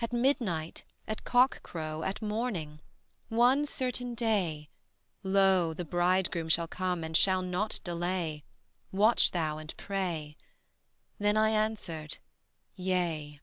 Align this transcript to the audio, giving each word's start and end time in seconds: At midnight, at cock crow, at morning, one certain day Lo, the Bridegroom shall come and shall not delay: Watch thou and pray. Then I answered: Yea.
At 0.00 0.12
midnight, 0.12 0.84
at 1.08 1.24
cock 1.24 1.60
crow, 1.64 2.04
at 2.04 2.22
morning, 2.22 2.78
one 3.28 3.66
certain 3.66 4.14
day 4.14 4.68
Lo, 5.24 5.74
the 5.74 5.84
Bridegroom 5.84 6.48
shall 6.48 6.68
come 6.68 7.02
and 7.02 7.16
shall 7.16 7.42
not 7.42 7.80
delay: 7.82 8.44
Watch 8.92 9.32
thou 9.32 9.58
and 9.58 9.76
pray. 9.76 10.36
Then 11.18 11.36
I 11.36 11.50
answered: 11.50 12.18
Yea. 12.76 13.40